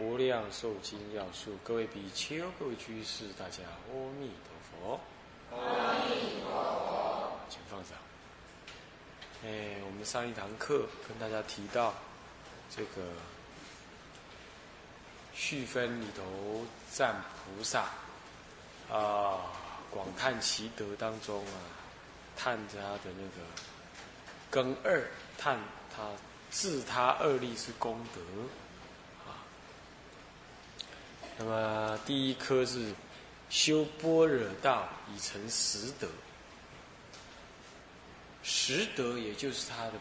[0.00, 5.00] 无量寿经要素，各位比丘、各位居士，大家阿弥陀佛。
[5.56, 7.38] 阿弥陀佛。
[7.48, 7.98] 请放掌。
[9.44, 11.94] 哎，我们上一堂课跟大家提到
[12.70, 13.02] 这个
[15.34, 17.20] 续分里头赞
[17.56, 17.86] 菩萨
[18.88, 19.50] 啊，
[19.90, 21.58] 广叹其德当中啊，
[22.36, 23.42] 叹他的那个
[24.48, 25.58] 根二，叹
[25.94, 26.04] 他
[26.50, 28.20] 自他二力是功德。
[31.38, 32.92] 那么第一颗是
[33.48, 36.08] 修般若道以成实德，
[38.42, 39.92] 实德也就是他的，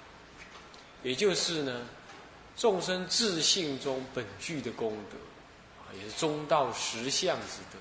[1.03, 1.88] 也就是呢
[2.56, 5.17] 众生自性中本具的功德，
[5.84, 7.78] 啊，也是中道实相之德。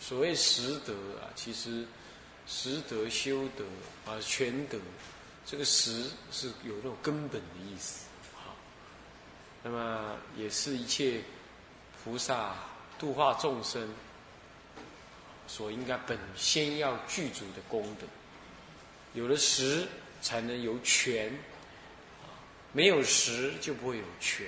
[0.00, 1.86] 所谓实德啊，其实
[2.46, 3.64] 实德修德
[4.04, 4.78] 啊全德，
[5.46, 8.04] 这个实是有那种根本的意思。
[9.62, 11.20] 那么也是一切
[12.02, 12.54] 菩萨
[12.98, 13.88] 度化众生
[15.46, 18.06] 所应该本先要具足的功德。
[19.14, 19.86] 有了实，
[20.20, 21.30] 才能有权；
[22.72, 24.46] 没有实，就不会有权。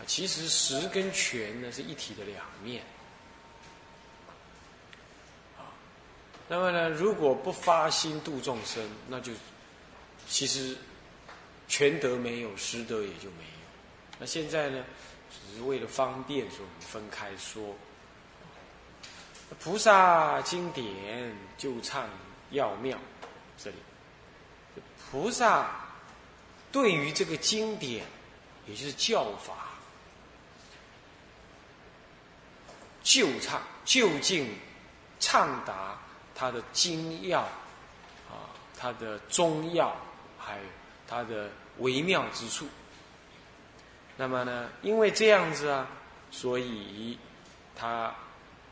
[0.00, 2.82] 啊，其实实跟权呢是一体的两面。
[5.58, 5.68] 啊，
[6.48, 9.32] 那么呢，如果不发心度众生，那就
[10.26, 10.76] 其实
[11.68, 13.57] 权德没有，实德也就没有。
[14.18, 14.84] 那现在呢，
[15.30, 17.74] 只是为了方便，所以我们分开说。
[19.60, 22.06] 菩萨经典就唱
[22.50, 22.98] 要妙，
[23.56, 23.76] 这里
[25.10, 25.70] 菩萨
[26.70, 28.04] 对于这个经典，
[28.66, 29.68] 也就是教法，
[33.02, 34.54] 就唱就近
[35.18, 35.98] 畅达
[36.34, 39.96] 他的精要啊，他的中要，
[40.38, 40.64] 还有
[41.06, 42.66] 他的微妙之处。
[44.20, 45.88] 那么呢，因为这样子啊，
[46.32, 47.16] 所以
[47.76, 48.12] 他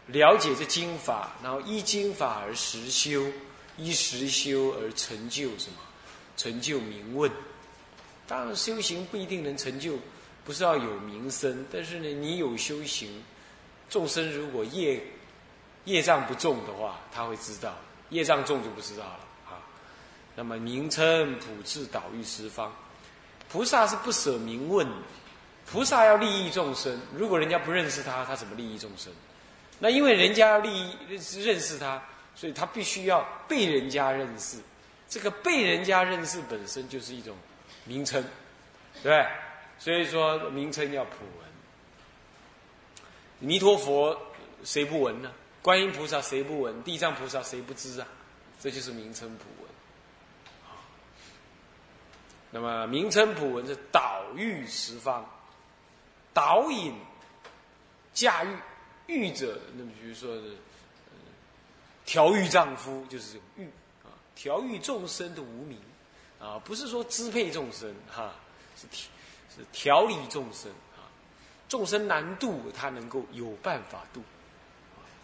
[0.09, 3.25] 了解这经法，然后依经法而实修，
[3.77, 5.79] 依实修而成就什么？
[6.37, 7.31] 成就名问。
[8.27, 9.97] 当然，修行不一定能成就，
[10.45, 13.23] 不是要有名声，但是呢，你有修行，
[13.89, 15.01] 众生如果业
[15.85, 17.71] 业障不重的话，他会知道；
[18.11, 19.63] 业障重就不知道了啊。
[20.35, 22.75] 那么名称普智导育十方，
[23.49, 24.85] 菩萨是不舍名问。
[25.71, 29.13] 菩萨要利益众生，如果人家不认识他，他怎么利益众生？
[29.79, 32.03] 那因为人家要利益认识他，
[32.35, 34.59] 所以他必须要被人家认识。
[35.09, 37.37] 这个被人家认识本身就是一种
[37.85, 38.25] 名称，
[39.03, 39.27] 对
[39.79, 41.47] 所以说名称要普闻。
[43.39, 44.17] 弥陀佛
[44.65, 45.31] 谁不闻呢？
[45.63, 46.83] 观音菩萨谁不闻？
[46.83, 48.07] 地藏菩萨谁不知啊？
[48.61, 49.71] 这就是名称普闻。
[52.51, 55.29] 那么名称普闻是导育十方。
[56.37, 56.93] 导引、
[58.13, 58.55] 驾驭、
[59.07, 60.55] 御者，那么比如说是
[62.05, 63.65] 调御丈夫，就是这种御
[64.05, 65.81] 啊，调御众生的无名
[66.39, 68.35] 啊，不是说支配众生哈，
[68.77, 68.87] 是
[69.49, 71.09] 是调理众生啊，
[71.71, 74.23] 众生难度他能够有办法度，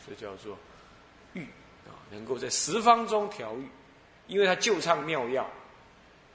[0.09, 0.57] 这叫做
[1.35, 1.43] 御
[1.87, 3.69] 啊，能够在十方中调御，
[4.29, 5.47] 因为他就唱妙药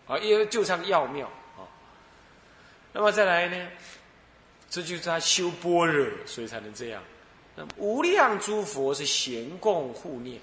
[0.08, 1.26] 啊，因为就唱药妙
[1.58, 1.66] 啊，
[2.94, 3.72] 那么再来呢？
[4.70, 7.02] 这就是他修般若，所以才能这样。
[7.56, 10.40] 那无量诸佛是咸供护念，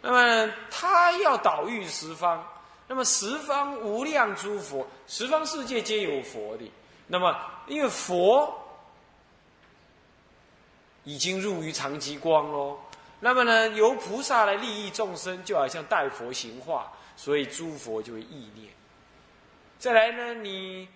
[0.00, 2.46] 那么他要导育十方，
[2.86, 6.70] 那么十方无量诸佛，十方世界皆有佛的。
[7.08, 7.36] 那么
[7.66, 8.56] 因为佛
[11.02, 12.78] 已经入于常寂光喽，
[13.18, 18.72] 那么呢，由菩萨来利益众生，就好像代佛行化，所以诸佛就会意念。
[19.80, 20.88] 再来呢，你。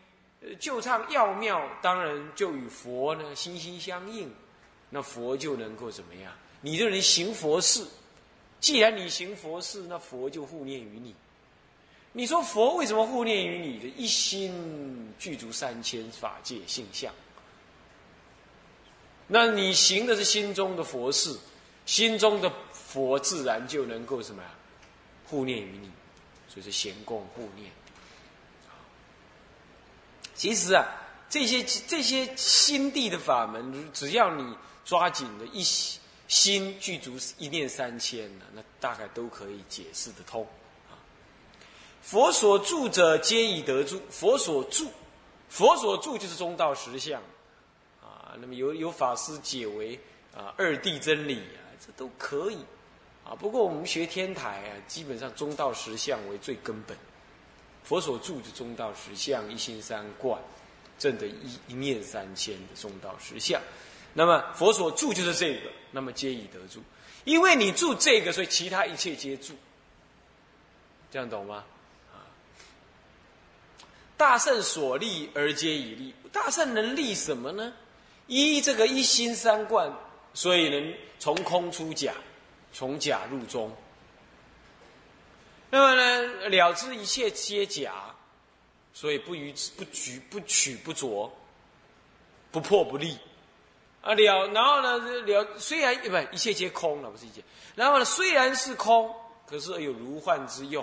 [0.59, 4.31] 就唱要妙，当然就与佛呢心心相印，
[4.91, 6.33] 那佛就能够怎么样？
[6.61, 7.87] 你就能行佛事。
[8.61, 11.15] 既然你行佛事，那佛就护念于你。
[12.12, 13.87] 你说佛为什么护念于你的？
[13.88, 17.12] 一心具足三千法界性相。
[19.27, 21.37] 那你行的是心中的佛事，
[21.85, 24.50] 心中的佛自然就能够什么呀？
[25.27, 25.91] 护念于你，
[26.49, 27.71] 所以是贤供护念。
[30.37, 30.87] 其实啊，
[31.31, 35.65] 这些这些心地的法门，只要你抓紧了一
[36.29, 40.47] 心具足一念三千呢，那大概都可以解释得通。
[40.91, 40.94] 啊，
[42.03, 44.00] 佛所住者皆以得住。
[44.11, 44.91] 佛所住，
[45.49, 47.21] 佛所住就是中道实相。
[48.03, 49.99] 啊，那么有有法师解为
[50.37, 52.59] 啊二谛真理啊，这都可以。
[53.25, 56.97] 啊，不过我们学天台啊，基本上中道实相为最根本。
[57.87, 60.37] 佛所住就中道实相，一心三观，
[60.99, 63.62] 正的一一念三千的中道实相。
[64.12, 66.83] 那么佛所住就是这个，那么皆以得住。
[67.25, 69.55] 因为你住这个，所以其他一切皆住。
[71.12, 71.65] 这样懂吗？
[72.12, 72.27] 啊，
[74.17, 76.12] 大圣所立而皆以立。
[76.33, 77.73] 大圣能立什么呢？
[78.27, 79.88] 依这个一心三观，
[80.35, 82.12] 所以能从空出假。
[82.73, 83.73] 从假入中，
[85.76, 86.49] 那么呢？
[86.49, 87.93] 了知一切皆假，
[88.94, 91.31] 所以不于不举不取不着，
[92.50, 93.14] 不破不立
[94.00, 94.46] 啊了。
[94.49, 94.96] 然后呢？
[95.26, 97.43] 了虽然不一切皆空了，不是一切。
[97.75, 98.06] 然后呢？
[98.06, 99.14] 虽然是空，
[99.46, 100.82] 可是有如幻之用，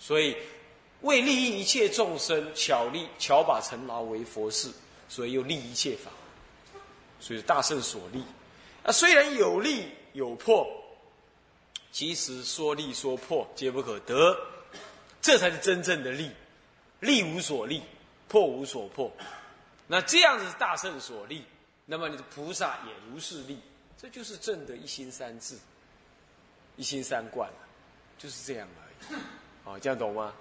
[0.00, 0.36] 所以
[1.02, 4.68] 为利益一切众生，巧立巧把尘劳为佛事，
[5.08, 6.10] 所以又立一切法。
[7.20, 8.20] 所以大圣所立
[8.82, 10.66] 啊，虽然有利有破。
[11.94, 14.36] 其实说利说破皆不可得，
[15.22, 16.28] 这才是真正的利，
[16.98, 17.80] 利无所利，
[18.26, 19.08] 破无所破。
[19.86, 21.44] 那这样子大圣所利，
[21.86, 23.60] 那么你的菩萨也如是利，
[23.96, 25.56] 这就是正的一心三智，
[26.76, 27.48] 一心三观，
[28.18, 29.20] 就是这样而已。
[29.62, 30.34] 哦，这样懂吗？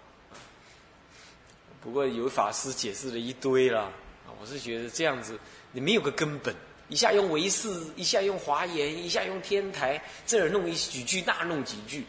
[1.83, 5.39] 不过有法师解释了一堆了，啊，我是觉得这样子
[5.71, 6.55] 你没有个根本。
[6.93, 12.05] 一下用唯识，一下用华严，一下用天台，这儿弄一几句，那弄几句，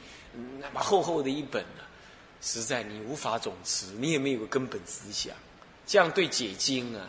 [0.61, 1.83] 那么厚厚的一本呢，
[2.43, 5.35] 实在你无法总持，你也没有个根本思想，
[5.87, 7.09] 这样对解经啊，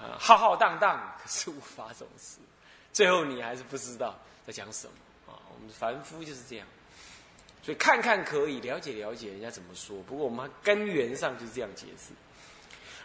[0.00, 2.38] 啊浩浩荡荡，可是无法总持，
[2.92, 5.38] 最后你还是不知道在讲什么啊。
[5.54, 6.66] 我们凡夫就是这样，
[7.62, 12.12] 所以看看可以了解了解人家怎么说，不过我们根源上就是这样解释。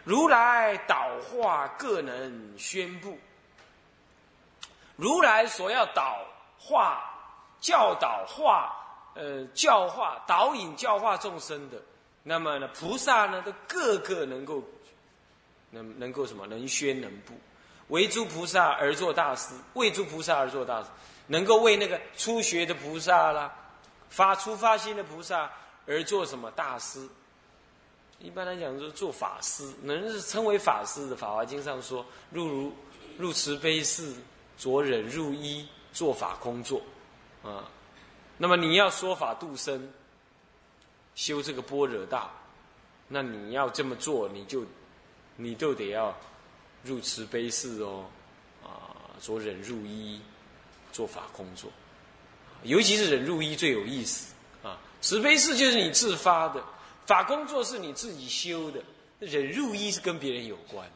[0.02, 3.16] 如来导化各能宣布。
[4.96, 6.18] 如来所要导
[6.58, 7.02] 化、
[7.60, 8.72] 教导化、
[9.14, 11.80] 呃教化、导引、教化众生的，
[12.22, 14.62] 那么呢，菩萨呢，都个个能够，
[15.70, 16.46] 能能够什么？
[16.46, 17.34] 能宣能布，
[17.88, 20.88] 为诸菩萨而做大师，为诸菩萨而做大师，
[21.26, 23.52] 能够为那个初学的菩萨啦，
[24.08, 25.50] 发出发心的菩萨
[25.86, 27.08] 而做什么大师？
[28.18, 32.72] 一般来讲，就是做法师，能是称为法师的，《法华经》上说，入如
[33.18, 34.14] 入慈悲寺。
[34.58, 36.80] 着忍入一做法工作，
[37.42, 37.68] 啊，
[38.38, 39.92] 那么你要说法度生，
[41.14, 42.30] 修这个般若道，
[43.08, 44.64] 那你要这么做，你就，
[45.36, 46.16] 你都得要
[46.84, 48.06] 入慈悲寺哦，
[48.62, 50.20] 啊，着忍入一
[50.92, 51.70] 做法工作，
[52.62, 54.32] 尤其是忍入一最有意思
[54.62, 56.62] 啊，慈悲寺就是你自发的，
[57.06, 58.82] 法工作是你自己修的，
[59.18, 60.88] 忍入一是跟别人有关，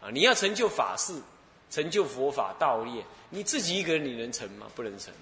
[0.00, 1.14] 啊，你要成就法事。
[1.72, 4.66] 成就佛法道业，你自己一个人你能成吗？
[4.74, 5.12] 不能成。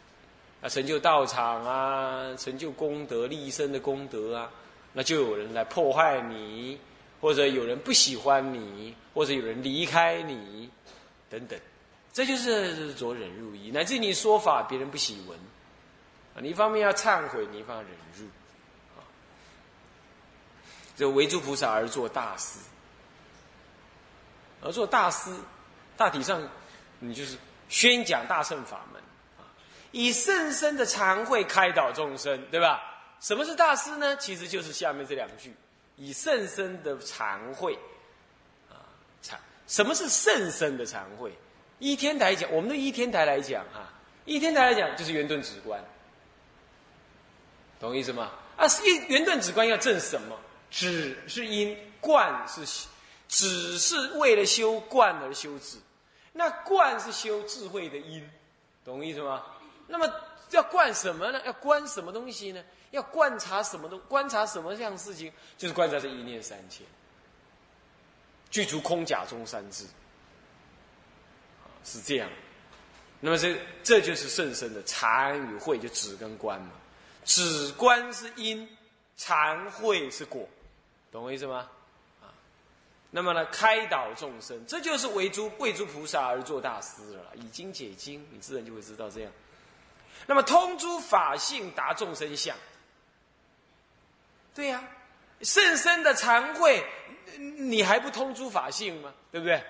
[0.61, 4.51] 啊，成就道场啊，成就功德立身的功德啊，
[4.93, 6.79] 那就有人来破坏你，
[7.21, 10.69] 或者有人不喜欢你，或者有人离开你，
[11.31, 11.59] 等等。
[12.13, 15.39] 这就是着忍入意，乃至你说法别人不喜闻，
[16.35, 18.27] 啊，你一方面要忏悔，你一方面忍入，
[18.99, 19.07] 啊，
[20.97, 22.59] 这为诸菩萨而做大师，
[24.61, 25.31] 而做大师。
[26.01, 26.41] 大体上，
[26.99, 27.37] 你就是
[27.69, 29.03] 宣讲大圣法门
[29.37, 29.45] 啊，
[29.93, 32.81] 以甚深的禅慧开导众生，对吧？
[33.21, 34.17] 什么是大师呢？
[34.17, 35.55] 其实就是下面这两句：
[35.97, 37.79] 以甚深的禅慧
[38.71, 38.81] 啊，
[39.21, 41.31] 禅什么是甚深的禅慧？
[41.81, 43.87] 依天台讲，我们的依天台来讲哈，
[44.25, 45.79] 依天台来讲就是圆顿止观，
[47.79, 48.31] 懂意思吗？
[48.57, 50.35] 啊，圆圆顿止观要证什么？
[50.71, 52.65] 止是因，观是
[53.29, 55.77] 只是为了修观而修止。
[56.33, 58.29] 那观是修智慧的因，
[58.85, 59.45] 懂意思吗？
[59.87, 60.09] 那么
[60.51, 61.41] 要观什么呢？
[61.45, 62.63] 要观什么东西呢？
[62.93, 64.01] 要观察什么东？
[64.09, 65.33] 观察什么样事情？
[65.59, 66.87] 就是观察这一念三千，
[68.51, 69.87] 具足空假中三智，
[71.85, 72.31] 是这样。
[73.21, 76.71] 那么这这就是甚深的禅与慧，就止跟观嘛。
[77.25, 78.69] 止观是因，
[79.17, 80.49] 禅慧是果，
[81.13, 81.69] 懂我意思吗？
[83.11, 87.33] 那么呢，开导众生，这就是为诸为诸菩萨而做大师了。
[87.35, 89.33] 以经解经，你自然就会知道这样。
[90.27, 92.57] 那么通诸法性，达众生相。
[94.55, 94.83] 对呀，
[95.43, 96.85] 甚深的禅慧，
[97.37, 99.13] 你还不通诸法性吗？
[99.33, 99.63] 对不对？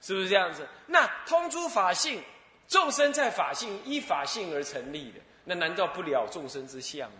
[0.00, 0.68] 是不是这样子？
[0.86, 2.22] 那通诸法性，
[2.68, 7.18] 众生在法性依法性而成立的，那难道不了众生之相吗？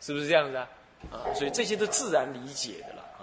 [0.00, 0.68] 是不是这样子啊？
[1.12, 3.22] 啊，所以这些都自然理解的了啊。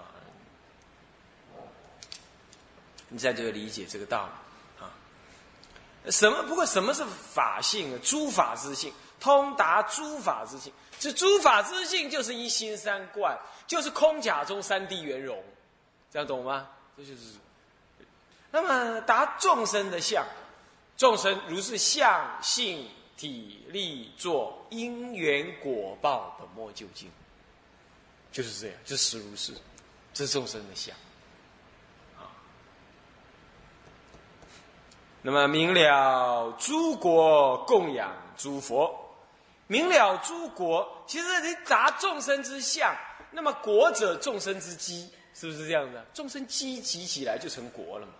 [3.10, 4.90] 你在这个理解这个道理啊。
[6.10, 6.42] 什么？
[6.44, 7.98] 不过什么是法性呢？
[7.98, 8.90] 诸法之性，
[9.20, 10.72] 通达诸法之性。
[10.98, 15.42] 这诸法之性就是一心三观，就是空假中三谛圆融，
[16.10, 16.68] 这样懂吗？
[16.96, 17.34] 这就是。
[18.50, 20.26] 那么达众生的相，
[20.96, 27.08] 众生如是相性体力作因缘果报本末究竟，
[28.32, 29.54] 就是这样，就实如是，
[30.12, 30.94] 这是众生的相。
[35.22, 38.90] 那么明了诸国供养诸佛，
[39.66, 42.96] 明了诸国，其实你达众生之相，
[43.30, 46.02] 那么国者众生之基，是不是这样的？
[46.14, 48.12] 众生积集起来就成国了嘛，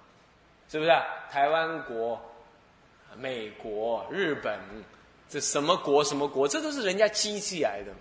[0.69, 0.90] 是不是？
[1.30, 2.21] 台湾国、
[3.16, 4.61] 美国、日本，
[5.28, 8.00] 这什么国什么国，这都是人家积起来的嘛，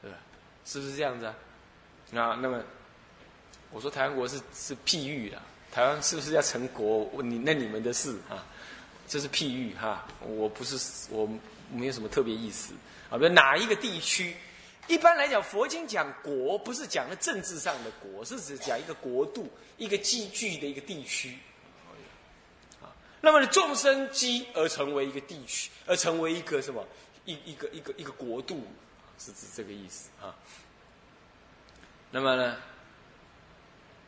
[0.00, 0.16] 对吧？
[0.64, 1.34] 是不是这样子啊？
[2.12, 2.62] 那么，
[3.72, 5.38] 我说台湾国是是譬喻的。
[5.72, 7.10] 台湾是不是要成国？
[7.22, 8.44] 你那你们的事啊，
[9.08, 10.06] 这是譬喻哈。
[10.20, 11.26] 我不是我
[11.72, 12.74] 没有什么特别意思
[13.08, 13.16] 啊。
[13.16, 14.36] 比如哪一个地区，
[14.86, 21.38] 一般来讲，佛经讲国不是讲的政治上的国，是指讲一个国度、一个积聚的一个地区
[22.82, 22.92] 啊。
[23.22, 26.86] 那么众生积而成为一个地区，而成为一个什么
[27.24, 28.62] 一一个一个一个国度，
[29.18, 30.36] 是指这个意思啊。
[32.10, 32.56] 那么呢？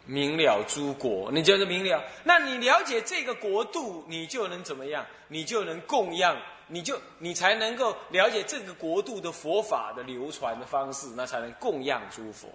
[0.06, 2.02] 明了诸国，你就是明了。
[2.25, 5.04] 那你了解这个国度，你就能怎么样？
[5.28, 6.37] 你就能供养，
[6.68, 12.49] 你就你才能够了解这个国度的佛法的流传的方式，那才能供养诸佛，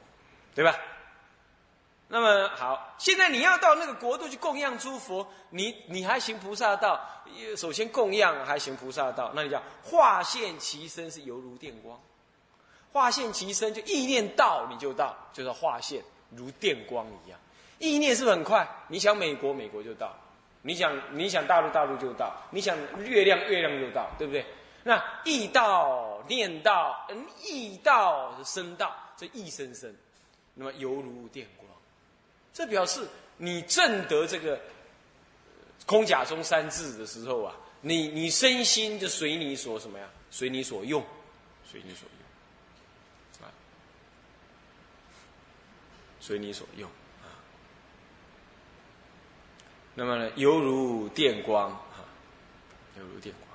[0.54, 0.76] 对吧？
[2.12, 7.00] 那么好，现在你要到那个国度去供养诸佛，你你还行菩萨道，
[7.56, 12.00] 首先供养还行菩萨道，那你讲化现其身是犹如电光，
[12.92, 16.04] 化现其身就意念到你就到，就是化现。
[16.36, 17.40] 如电光一样，
[17.80, 18.68] 意念是不是很快？
[18.88, 20.10] 你想美国，美国就到；
[20.62, 24.46] 你想你想大陆，大陆就到；你想月亮，月亮就到，对不对？
[24.84, 29.94] 那意到、念到、嗯，意到、声到，这意生生，
[30.54, 31.70] 那么犹如电光，
[32.54, 33.08] 这表示
[33.38, 34.60] 你正得这个
[35.86, 40.08] 空假中三字的时候啊，你你身心就随你所什么呀？
[40.32, 41.04] 随你所用，
[41.66, 42.19] 随你所用。
[46.30, 46.88] 随你所用
[47.24, 47.34] 啊，
[49.96, 52.06] 那么呢，犹如电光啊，
[52.96, 53.50] 犹如电光。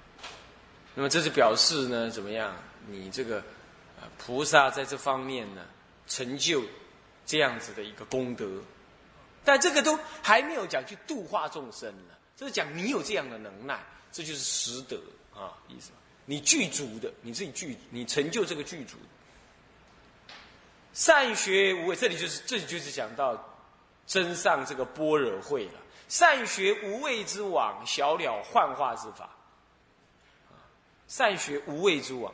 [0.93, 2.53] 那么这是表示呢，怎么样？
[2.89, 3.39] 你这个
[3.97, 5.65] 啊，菩萨在这方面呢，
[6.09, 6.65] 成就
[7.25, 8.61] 这样子的一个功德。
[9.45, 15.01] 但这个都还没有讲去度化众生呢，这是讲你有这样的能耐，这就是实德
[15.33, 15.93] 啊，意思。
[16.25, 18.97] 你具足的，你自己具，你成就这个具足。
[20.95, 23.37] 善学无畏，这里就是这里就是讲到
[24.07, 25.73] 真上这个般若会了。
[26.09, 29.29] 善学无畏之网，小了幻化之法。
[31.09, 32.33] 善学无畏之网，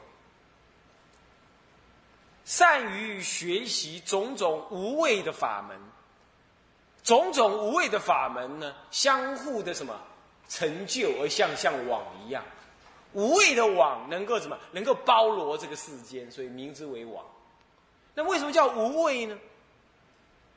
[2.44, 5.78] 善于学习种种无畏的法门，
[7.02, 9.98] 种种无畏的法门呢，相互的什么
[10.48, 12.44] 成就而像像网一样，
[13.12, 14.58] 无畏的网能够什么？
[14.72, 17.24] 能够包罗这个世间，所以名之为网。
[18.20, 19.38] 那为什么叫无畏呢？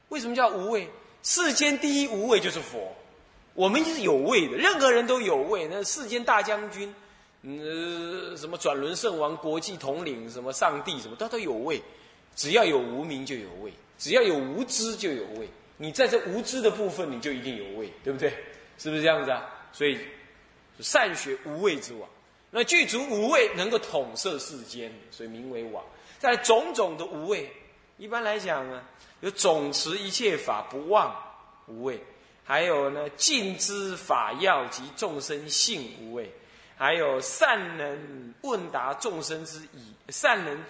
[0.10, 0.86] 为什么叫无畏？
[1.24, 2.94] 世间第一无畏就是佛，
[3.54, 5.66] 我们就是有畏的，任何人都有畏。
[5.72, 6.94] 那世间大将军，
[7.44, 11.82] 呃，什么转轮圣王、国际统领，什么上帝，什么他都有畏。
[12.36, 15.48] 只要有无名就有畏，只要有无知就有畏。
[15.78, 18.30] 你在这无知的部分，你就一定有畏，对不对？
[18.78, 19.50] 是不是这样子啊？
[19.72, 19.98] 所以
[20.82, 22.10] 善学无畏之王，
[22.52, 25.82] 那具足无畏，能够统摄世间，所以名为王。
[26.24, 27.52] 在种种的无畏，
[27.98, 28.82] 一般来讲呢，
[29.20, 31.14] 有总持一切法不忘
[31.68, 32.02] 无畏，
[32.46, 36.34] 还有呢尽知法要及众生性无畏，
[36.78, 40.64] 还有善能问答众生之疑，善能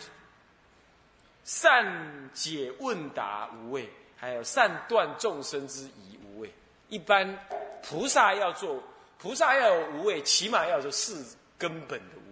[1.44, 6.52] 善解问答无畏，还有善断众生之疑无畏。
[6.90, 7.38] 一般
[7.84, 8.82] 菩萨要做
[9.20, 11.24] 菩萨要有无畏，起码要做四
[11.60, 12.23] 根本的。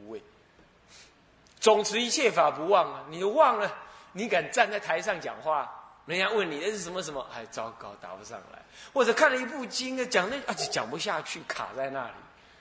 [1.61, 3.05] 总持一切法不忘啊！
[3.09, 3.71] 你忘了，
[4.11, 5.71] 你敢站在台上讲话？
[6.07, 7.25] 人家问你那是什么什么？
[7.33, 8.59] 哎，糟糕，答不上来。
[8.91, 12.13] 或者看了一部经啊，讲那啊就讲不下去，卡在那里。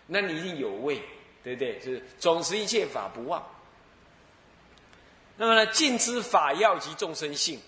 [0.07, 1.03] 那你一定有味，
[1.43, 1.79] 对不对？
[1.79, 3.43] 就是总持一切法不忘。
[5.37, 7.59] 那么呢，尽知法要及众生性，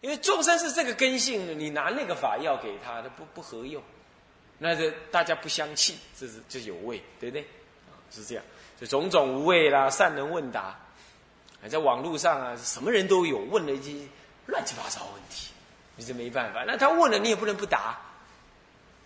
[0.00, 3.82] 因为众生是这个根性，你拿那个法要给他，他不不合用，
[4.58, 7.44] 那就大家不相信，这是就有味，对不对？
[8.12, 8.44] 是这样，
[8.80, 10.74] 就种种无味啦，善人问答，
[11.60, 14.08] 还在网络上啊，什么人都有，问了一些
[14.46, 15.52] 乱七八糟问题，
[15.96, 16.64] 你这没办法。
[16.66, 17.98] 那他问了，你也不能不答，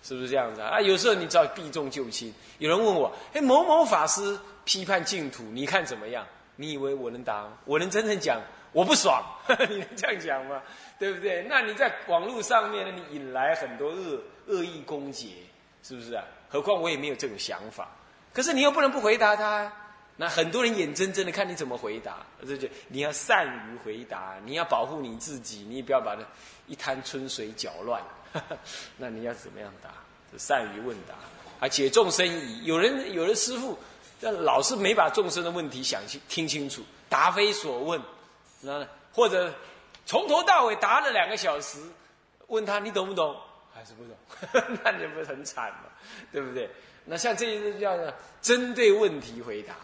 [0.04, 0.80] 是不是这样子啊？
[0.80, 2.32] 有时候你只要避重就轻。
[2.58, 6.24] 有人问我，哎，某某法师批判净土，你看怎么样？
[6.54, 7.48] 你以为我能答？
[7.64, 8.40] 我能真正讲？
[8.70, 9.20] 我不爽，
[9.68, 10.62] 你能这样讲吗？
[11.00, 11.42] 对不对？
[11.48, 12.92] 那你在网络上面呢？
[13.08, 15.46] 你引来很多恶恶意攻击，
[15.82, 16.24] 是不是啊？
[16.48, 17.88] 何况我也没有这种想法。
[18.34, 19.72] 可是你又不能不回答他。
[20.16, 26.22] 那很多人眼睁睁的看你怎么回答，这就你要善于回答，你要保护你自己，你也不要把它
[26.66, 28.02] 一滩春水搅乱。
[28.98, 29.90] 那你要怎么样答？
[30.36, 31.14] 善于问答，
[31.64, 32.64] 啊，解众生疑。
[32.64, 33.78] 有人有的师傅，
[34.20, 38.00] 这老是没把众生的问题想清听清楚，答非所问。
[38.60, 39.52] 那或者
[40.06, 41.78] 从头到尾答了两个小时，
[42.48, 43.36] 问他你懂不懂？
[43.72, 44.78] 还是不懂？
[44.84, 45.90] 那你不是很惨吗？
[46.32, 46.68] 对不对？
[47.04, 49.74] 那像这些叫做针对问题回答。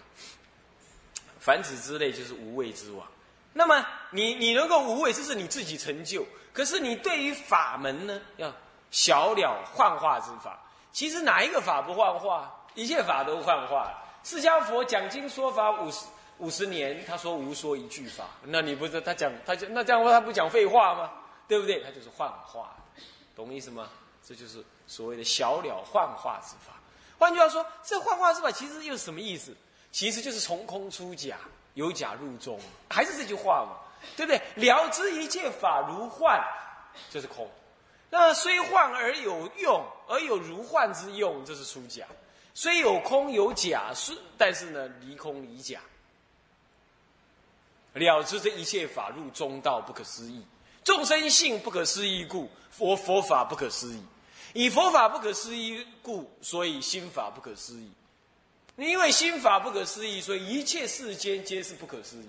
[1.38, 3.06] 凡此之类就是无畏之王。
[3.52, 6.24] 那么你你能够无畏，这是你自己成就。
[6.52, 8.52] 可是你对于法门呢，要
[8.90, 10.58] 小了幻化之法。
[10.92, 12.52] 其实哪一个法不幻化？
[12.74, 13.92] 一切法都幻化。
[14.22, 16.06] 释迦佛讲经说法五十。
[16.38, 21.10] 五十年，他说无说一句法，那你不是他讲，他就那这样话，他不讲废话吗？
[21.46, 21.82] 对不对？
[21.82, 23.02] 他就是幻化的，
[23.36, 23.90] 懂意思吗？
[24.26, 26.79] 这就是所谓的小了幻化之法。
[27.20, 29.54] 换句话说，这幻化之法其实又是什么意思？
[29.92, 31.36] 其实就是从空出假，
[31.74, 32.58] 由假入中，
[32.88, 33.76] 还是这句话嘛？
[34.16, 34.40] 对不对？
[34.54, 36.42] 了知一切法如幻，
[37.10, 37.46] 这是空。
[38.08, 42.06] 那虽幻而有用，而有如幻之用，这是出假。
[42.54, 45.78] 虽有空有假，是但是呢，离空离假。
[47.92, 50.42] 了知这一切法入中道不可思议，
[50.82, 54.02] 众生性不可思议故，佛佛法不可思议。
[54.52, 57.90] 以佛法不可思议故，所以心法不可思议。
[58.76, 62.28] 因为心法不可思议，所以一切世间皆是不可思议。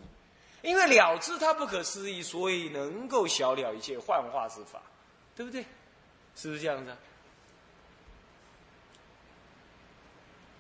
[0.62, 4.82] 因为了知它不可思议，所以能够晓了一切幻化之法，
[5.36, 5.66] 对不对？
[6.36, 6.98] 是不是这样子啊？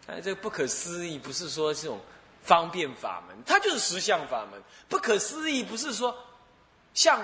[0.07, 1.99] 哎，这个不可思议，不是说这种。
[2.43, 4.59] 方便法门，它就是实相法门。
[4.89, 6.11] 不可思议不是说
[6.95, 7.21] 像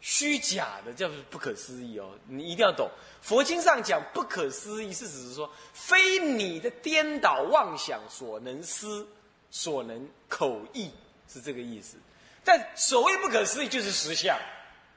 [0.00, 2.10] 虚假的，叫不可思议哦。
[2.26, 2.88] 你一定要懂，
[3.20, 9.06] 佛经上讲不可思议，是指说非你的颠倒妄想所能思、
[9.50, 10.90] 所能口译，
[11.28, 11.96] 是这个意思。
[12.44, 14.38] 但所谓不可思议，就是实相，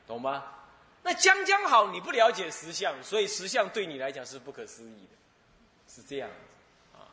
[0.08, 0.44] 懂吗？
[1.04, 5.18] 那将将好，你不了解实相，所以实相对你来讲是不可思议的，
[5.88, 7.10] 是这样子啊。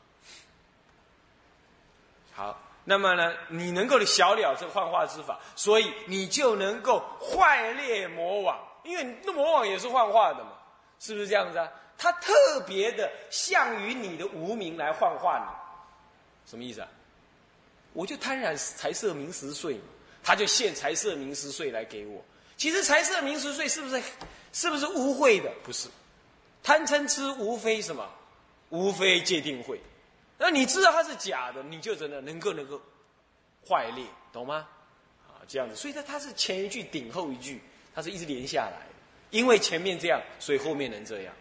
[2.34, 10.52] 好，那么呢，你能够小了这个幻化之法，所以你就能够坏裂魔网，因为那魔网也是幻化的嘛，
[10.98, 11.68] 是不是这样子啊？
[11.98, 12.32] 它特
[12.66, 16.88] 别的向于你的无名来幻化你，什么意思啊？
[17.92, 19.78] 我就贪染财色名食睡，
[20.22, 22.24] 他就现财色名食睡来给我。
[22.56, 24.02] 其实财色名食睡是不是
[24.54, 25.52] 是不是污秽的？
[25.62, 25.90] 不是，
[26.62, 28.08] 贪嗔痴无非什么？
[28.70, 29.78] 无非界定会。
[30.38, 32.80] 那你知道它是假的，你就真的能够能够
[33.68, 34.66] 坏裂，懂吗？
[35.26, 37.60] 啊，这样子，所以它它是前一句顶后一句，
[37.94, 38.86] 它是一直连下来。
[39.30, 41.34] 因为前面这样，所以后面能这样。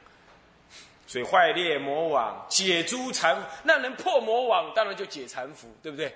[1.05, 6.13] 所以坏裂魔网，解诸缠，那能破魔网，当然就解缠缚，对不对？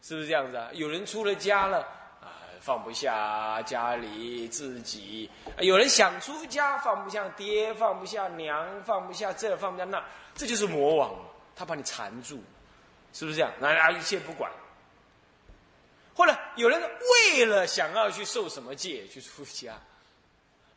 [0.00, 0.70] 是不是这样子啊？
[0.72, 1.80] 有人出了家了
[2.22, 10.02] 啊，放不下家里自己；有人想出家，放不下爹，放不下娘，放不下这，放不下那，
[10.34, 11.14] 这就是魔网。
[11.60, 12.42] 他把你缠住，
[13.12, 13.52] 是不是这样？
[13.60, 14.50] 那，一切不管。
[16.14, 16.80] 后来有人
[17.34, 19.74] 为了想要去受什么戒去出家，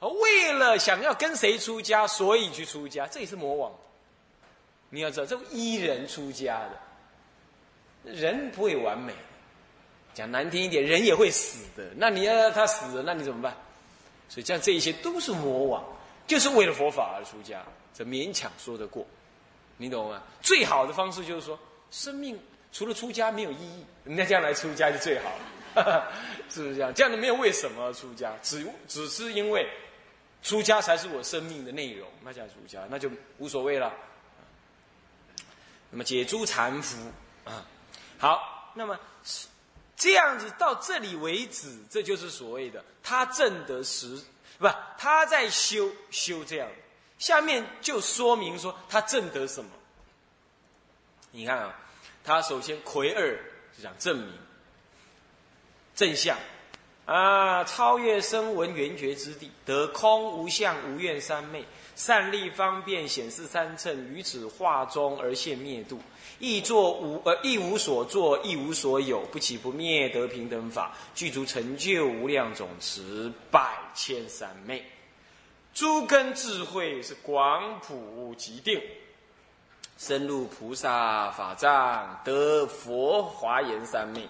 [0.01, 3.71] 啊，为了想要跟谁出家，所以去出家，这也是魔王。
[4.89, 6.59] 你要知道，这依人出家
[8.03, 9.13] 的，人不会完美。
[10.13, 11.91] 讲难听一点，人也会死的。
[11.95, 13.55] 那你要他死了，那你怎么办？
[14.27, 15.81] 所以，像这一些都是魔王，
[16.27, 19.07] 就是为了佛法而出家，这勉强说得过。
[19.77, 20.21] 你懂吗？
[20.41, 21.59] 最好的方式就是说，
[21.91, 22.39] 生命
[22.71, 25.31] 除了出家没有意义，人家这样来出家就最好
[25.75, 26.11] 了，
[26.49, 26.93] 是不是这样？
[26.93, 29.67] 这样的没有为什么出家，只只是因为
[30.41, 33.09] 出家才是我生命的内容，那叫出家，那就
[33.39, 33.93] 无所谓了。
[35.89, 36.97] 那么解诸禅服
[37.43, 37.65] 啊，
[38.17, 38.99] 好，那么
[39.95, 44.19] 这样子到这里为止，这就是所谓的他正得实，
[44.57, 46.67] 不，他在修修这样。
[47.23, 49.71] 下面就说明说他证得什么？
[51.31, 51.73] 你看啊，
[52.21, 53.33] 他首先魁二
[53.77, 54.33] 就讲证明
[55.95, 56.37] 正相，
[57.05, 61.63] 啊，超越声闻缘觉之地，得空无相无愿三昧，
[61.95, 66.01] 善利方便显示三乘，于此化中而现灭度，
[66.39, 74.85] 亦作无呃亦无所作，亦无所有，不起不灭，得平等法，具足成就无量总持百千三昧，
[75.73, 78.81] 诸根智慧是广普极定，
[79.97, 84.27] 深入菩萨法藏，得佛华严三昧。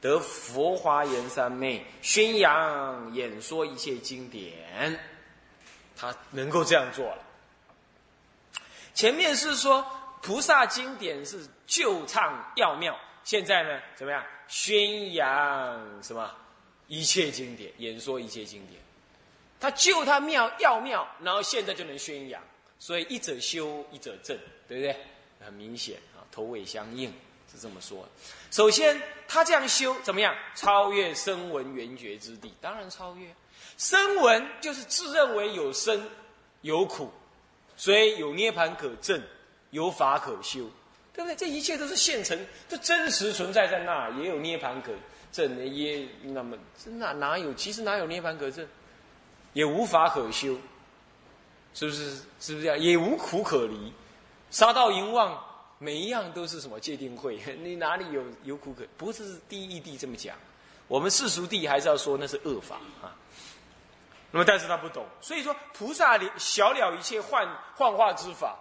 [0.00, 4.96] 得佛华严三昧，宣扬演说一切经典，
[5.96, 7.24] 他能够这样做了。
[8.94, 9.84] 前面是说
[10.22, 14.24] 菩萨经典是旧唱要妙，现在呢怎么样？
[14.46, 16.32] 宣扬什么
[16.86, 18.80] 一切经典，演说一切经典。
[19.60, 22.42] 他救他妙要妙，然后现在就能宣扬，
[22.78, 24.96] 所以一者修，一者正，对不对？
[25.44, 27.12] 很明显啊，头尾相应。
[27.50, 28.06] 是这么说。
[28.50, 30.36] 首先，他这样修怎么样？
[30.54, 33.26] 超越声闻缘觉之地，当然超越。
[33.78, 36.10] 声闻就是自认为有生
[36.60, 37.10] 有苦，
[37.74, 39.18] 所以有涅盘可证，
[39.70, 40.70] 有法可修，
[41.14, 41.34] 对不对？
[41.34, 44.92] 这一切都是现成，这真实存在在那，也有涅盘可
[45.32, 47.54] 证，也那么哪哪有？
[47.54, 48.68] 其实哪有涅盘可证？
[49.58, 50.56] 也无法可修，
[51.74, 52.14] 是不是？
[52.38, 52.78] 是不是这样？
[52.78, 53.92] 也无苦可离，
[54.52, 55.36] 杀盗淫妄。
[55.80, 57.40] 每一样都是什么界定会？
[57.60, 58.86] 你哪里有有苦可？
[58.96, 60.36] 不是第一地这么讲，
[60.86, 63.10] 我们世俗地还是要说那是恶法啊。
[64.30, 67.44] 那么，但是他不懂，所以说菩萨的小了一切幻
[67.74, 68.56] 幻化之法，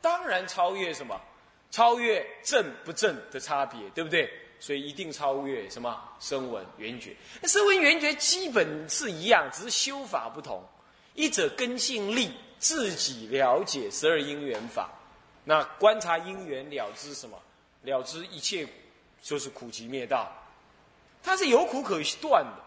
[0.00, 1.20] 当然超越什么？
[1.70, 4.32] 超越正不正的差别，对不对？
[4.60, 6.00] 所以一定超越什么？
[6.20, 7.16] 声闻缘觉。
[7.42, 10.62] 那声闻缘觉基本是一样，只是修法不同。
[11.14, 14.88] 一者根性力，自己了解十二因缘法。
[15.42, 17.36] 那观察因缘了知什么？
[17.82, 18.66] 了知一切
[19.22, 20.30] 就是苦集灭道，
[21.22, 22.62] 它是有苦可断的，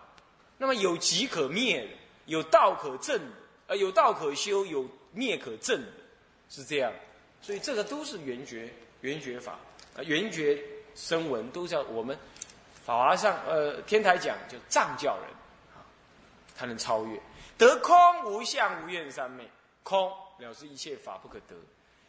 [0.57, 1.87] 那么有集可灭的，
[2.25, 3.31] 有道可证的，
[3.67, 5.79] 呃，有道可修，有灭可证，
[6.49, 6.91] 是这样。
[7.43, 8.67] 所以这个都是缘觉
[9.01, 9.59] 缘觉法
[9.95, 10.59] 啊，圆觉
[10.95, 12.17] 声闻都叫我们
[12.85, 15.29] 法华上呃天台讲就藏教人
[15.75, 15.81] 啊，
[16.57, 17.19] 他能超越
[17.57, 19.49] 得空无相无愿三昧，
[19.83, 21.55] 空表示一切法不可得。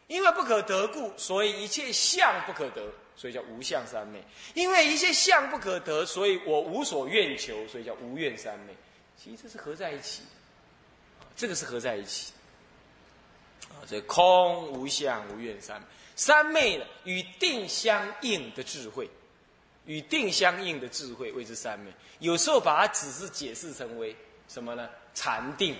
[0.07, 4.23] 因为不可得故，所以一切相不可得，所以叫无相三昧。
[4.53, 8.75] 因为一切相不可得，所以我无所愿求，所以叫无愿三昧。
[9.17, 10.21] 其实这是合在一起，
[11.35, 12.33] 这个是合在一起。
[13.69, 19.09] 啊，这空无相无愿三昧，三昧呢与定相应的智慧，
[19.85, 21.91] 与定相应的智慧谓之三昧。
[22.19, 24.15] 有时候把它只是解释成为
[24.47, 24.89] 什么呢？
[25.13, 25.75] 禅定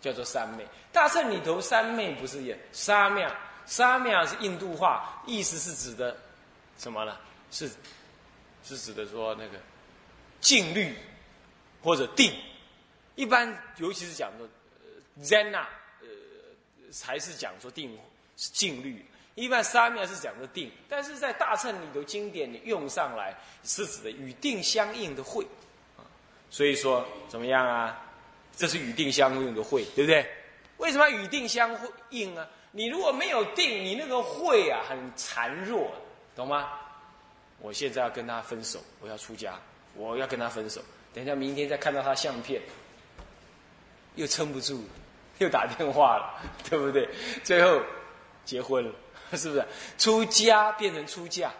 [0.00, 0.66] 叫做三昧。
[0.92, 3.32] 大乘里头三昧不是也沙妙？
[3.66, 6.16] 沙妙是印度话，意思是指的
[6.78, 7.16] 什么呢？
[7.50, 7.70] 是
[8.64, 9.58] 是指的说那个
[10.40, 10.96] 静虑
[11.82, 12.32] 或者定。
[13.14, 14.48] 一般尤其是讲说
[15.22, 15.68] Zen 啊，
[16.00, 16.06] 呃，
[17.04, 17.96] 还是讲说定
[18.36, 19.04] 是静虑。
[19.36, 25.46] 一般沙妙是讲的定，但是在大乘里头经典里用上来是指的与定相应的会。
[26.50, 28.02] 所以说怎么样啊？
[28.56, 30.26] 这是与定相应的会，对不对？
[30.78, 32.48] 为什么要与定相应啊？
[32.72, 35.90] 你如果没有定，你那个慧啊很孱弱，
[36.34, 36.70] 懂吗？
[37.60, 39.60] 我现在要跟他分手，我要出家，
[39.94, 40.80] 我要跟他分手。
[41.12, 42.62] 等一下明天再看到他相片，
[44.14, 44.84] 又撑不住，
[45.38, 47.06] 又打电话了，对不对？
[47.44, 47.82] 最后
[48.44, 48.94] 结婚了，
[49.36, 49.66] 是不是？
[49.98, 51.52] 出家变成出嫁，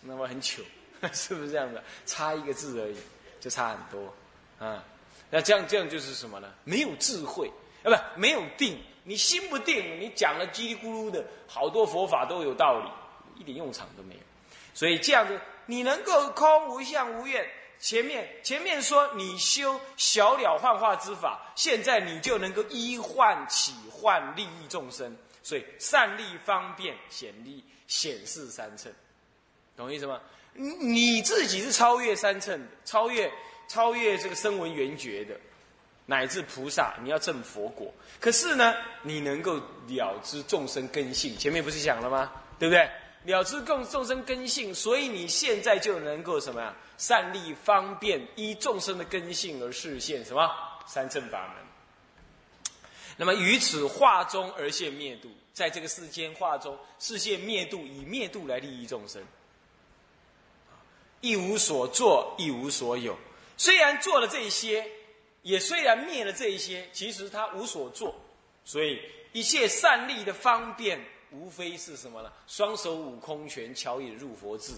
[0.00, 0.62] 那么很糗，
[1.12, 1.82] 是不是这样的？
[2.04, 2.96] 差一个字而已，
[3.40, 4.12] 就差很多
[4.58, 4.82] 啊。
[5.30, 6.52] 那这样这样就是什么呢？
[6.64, 7.50] 没有智慧
[7.82, 8.78] 啊，不，没有定。
[9.04, 14.20] 你心不定，你讲了叽里咕噜的好多佛法都有道理，一点用场都没有。
[14.74, 17.48] 所以这样子，你能够空无相无愿。
[17.78, 25.14] 前面前面说你修小了幻化之法，现在你就能够依幻起幻利益众生。
[25.46, 28.90] 所以善利方便显利显示三乘，
[29.76, 30.20] 懂意思吗？
[30.54, 33.30] 你你自己是超越三乘的，超越
[33.68, 35.38] 超越这个声闻缘觉的。
[36.06, 39.54] 乃至菩萨，你要证佛果，可是呢，你能够
[39.86, 42.32] 了知众生根性，前面不是讲了吗？
[42.58, 42.90] 对不对？
[43.32, 46.74] 了知众众生根性，所以你现在就能够什么呀？
[46.98, 50.50] 善利方便依众生的根性而示现什么
[50.88, 51.64] 三正法门？
[53.16, 59.22] 那么于此化中而现灭度，在这个世间化中示现灭度，以灭度来利益众生，
[61.20, 63.16] 一无所作，一无所有。
[63.56, 64.86] 虽然做了这些。
[65.42, 68.12] 也虽然灭了这一些，其实他无所作，
[68.64, 69.00] 所以
[69.30, 71.00] 一切善利的方便，
[71.30, 72.32] 无非是什么呢？
[72.48, 74.72] 双手五空拳，巧引入佛智，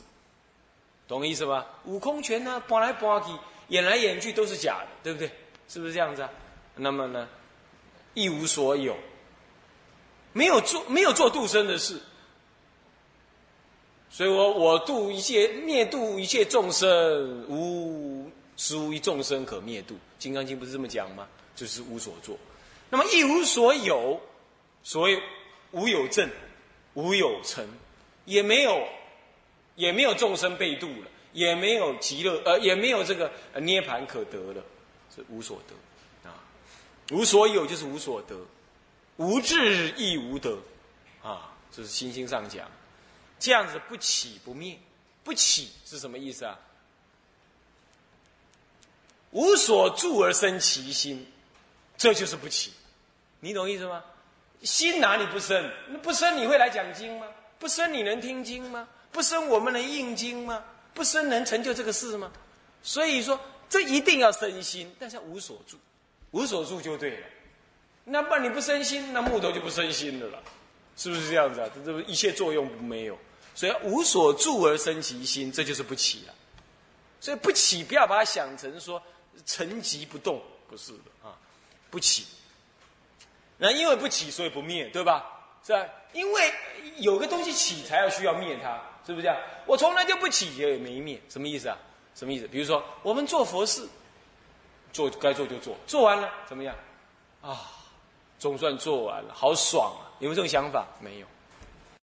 [1.06, 1.66] 懂意思吧？
[1.86, 3.30] 五空拳呢，搬来搬去，
[3.68, 5.30] 演来演去都是假的，对不对？
[5.70, 6.30] 是不是这样子啊？
[6.76, 7.26] 那么呢，
[8.18, 8.96] 一无所有，
[10.32, 12.00] 没有做没有做度生的事，
[14.10, 19.94] 所以我我度一切灭度一切众生，无实无一众生可灭度。
[20.18, 21.28] 《金刚经》不是这么讲吗？
[21.54, 22.36] 就是无所作。
[22.90, 24.20] 那么一无所有，
[24.82, 25.22] 所谓
[25.70, 26.28] 无有正，
[26.94, 27.64] 无有成，
[28.24, 28.82] 也没有
[29.76, 34.64] 也没有众生被度了，也没有极乐呃，也没有这个涅盘可得了，
[35.14, 35.74] 是无所得。
[37.10, 38.36] 无所有就是无所得，
[39.16, 40.58] 无智亦无得，
[41.22, 42.70] 啊，这是心经上讲，
[43.38, 44.78] 这样子不起不灭，
[45.24, 46.58] 不起是什么意思啊？
[49.30, 51.26] 无所住而生其心，
[51.96, 52.72] 这就是不起，
[53.40, 54.02] 你懂意思吗？
[54.62, 55.70] 心哪里不生？
[55.88, 57.26] 那不生你会来讲经吗？
[57.58, 58.88] 不生你能听经吗？
[59.12, 60.62] 不生我们能应经吗？
[60.94, 62.30] 不生能成就这个事吗？
[62.82, 65.78] 所以说，这一定要生心，但是无所住。
[66.32, 67.26] 无所住就对了，
[68.04, 70.42] 那不然你不生心，那木头就不生心的了，
[70.96, 71.70] 是不是这样子啊？
[71.74, 73.18] 这这一切作用没有，
[73.54, 76.34] 所以无所住而生其心，这就是不起了。
[77.20, 79.02] 所以不起，不要把它想成说
[79.46, 81.34] 沉寂不动，不是的啊，
[81.90, 82.26] 不起。
[83.56, 85.24] 那因为不起，所以不灭，对吧？
[85.66, 85.84] 是吧？
[86.12, 86.52] 因为
[86.98, 89.36] 有个东西起，才要需要灭它，是不是这样？
[89.66, 91.78] 我从来就不起，也没灭，什么意思啊？
[92.14, 92.46] 什么意思？
[92.46, 93.88] 比如说我们做佛事。
[94.92, 96.74] 做该做就做，做完了怎么样？
[97.42, 97.60] 啊，
[98.38, 100.10] 总算做完了，好爽啊！
[100.18, 100.86] 有没有这种想法？
[101.00, 101.26] 没有。